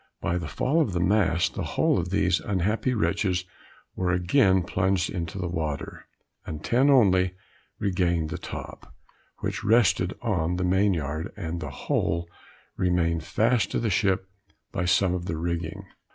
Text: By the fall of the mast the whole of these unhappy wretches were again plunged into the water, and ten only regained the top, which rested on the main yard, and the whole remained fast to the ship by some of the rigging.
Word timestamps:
By 0.19 0.39
the 0.39 0.47
fall 0.47 0.81
of 0.81 0.93
the 0.93 0.99
mast 0.99 1.53
the 1.53 1.61
whole 1.77 1.99
of 1.99 2.09
these 2.09 2.39
unhappy 2.39 2.95
wretches 2.95 3.45
were 3.95 4.09
again 4.11 4.63
plunged 4.63 5.11
into 5.11 5.37
the 5.37 5.47
water, 5.47 6.07
and 6.43 6.63
ten 6.63 6.89
only 6.89 7.35
regained 7.77 8.31
the 8.31 8.39
top, 8.39 8.95
which 9.41 9.63
rested 9.63 10.15
on 10.19 10.55
the 10.55 10.63
main 10.63 10.95
yard, 10.95 11.31
and 11.37 11.59
the 11.59 11.69
whole 11.69 12.27
remained 12.77 13.23
fast 13.23 13.69
to 13.73 13.79
the 13.79 13.91
ship 13.91 14.27
by 14.71 14.85
some 14.85 15.13
of 15.13 15.25
the 15.25 15.37
rigging. 15.37 15.85